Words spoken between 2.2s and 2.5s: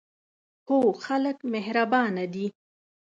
دي